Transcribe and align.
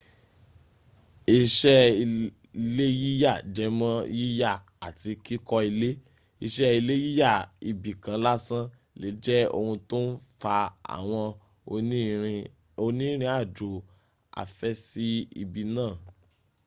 iṣẹ́ 1.39 1.81
ilé 2.03 2.85
yíyà 3.01 3.33
jęmọ́ 3.55 3.93
yíyà 4.17 4.51
àti 4.87 5.11
kíkọ́ 5.25 5.59
ilé. 5.69 5.89
iṣẹ́ 6.45 6.69
ile 6.79 6.93
yíyà 7.05 7.31
ibi 7.69 7.91
kan 8.03 8.19
lásán 8.25 8.63
lè 9.01 9.07
jẹ́ 9.23 9.51
ohun 9.57 9.77
tó 9.89 9.97
ń 10.05 10.09
fa 10.39 10.55
àwọn 10.95 11.25
oní 12.83 13.03
ìrìn 13.07 13.33
àjò 13.39 13.69
afẹ́ 14.41 14.73
sí 14.85 15.07
ibi 15.41 15.61
náà 15.75 15.93